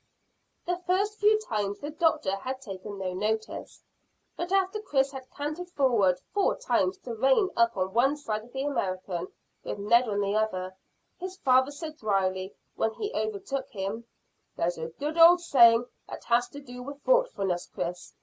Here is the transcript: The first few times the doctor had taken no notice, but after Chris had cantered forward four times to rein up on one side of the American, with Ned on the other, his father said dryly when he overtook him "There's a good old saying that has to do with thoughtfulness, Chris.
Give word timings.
The 0.65 0.79
first 0.87 1.19
few 1.19 1.37
times 1.41 1.77
the 1.77 1.91
doctor 1.91 2.35
had 2.37 2.59
taken 2.59 2.97
no 2.97 3.13
notice, 3.13 3.83
but 4.35 4.51
after 4.51 4.81
Chris 4.81 5.11
had 5.11 5.29
cantered 5.29 5.69
forward 5.69 6.19
four 6.33 6.55
times 6.55 6.97
to 7.03 7.13
rein 7.13 7.51
up 7.55 7.77
on 7.77 7.93
one 7.93 8.17
side 8.17 8.43
of 8.43 8.51
the 8.51 8.63
American, 8.63 9.27
with 9.63 9.77
Ned 9.77 10.09
on 10.09 10.21
the 10.21 10.33
other, 10.35 10.75
his 11.19 11.37
father 11.37 11.69
said 11.69 11.97
dryly 11.97 12.55
when 12.73 12.95
he 12.95 13.13
overtook 13.13 13.69
him 13.69 14.05
"There's 14.55 14.79
a 14.79 14.87
good 14.87 15.19
old 15.19 15.39
saying 15.39 15.85
that 16.09 16.23
has 16.23 16.49
to 16.49 16.61
do 16.61 16.81
with 16.81 17.03
thoughtfulness, 17.03 17.67
Chris. 17.67 18.15